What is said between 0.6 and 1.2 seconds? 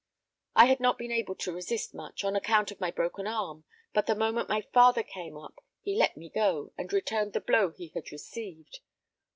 had not been